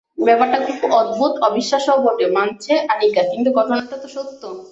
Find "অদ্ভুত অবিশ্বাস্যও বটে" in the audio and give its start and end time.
0.91-2.25